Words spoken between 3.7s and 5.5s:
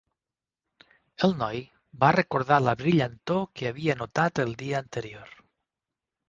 havia notat el dia anterior.